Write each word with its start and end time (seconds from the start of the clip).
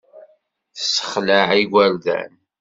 Tessexleɛ 0.75 1.47
igerdan. 1.61 2.31